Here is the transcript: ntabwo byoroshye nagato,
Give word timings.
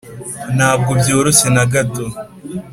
ntabwo 0.57 0.91
byoroshye 1.01 1.47
nagato, 1.55 2.03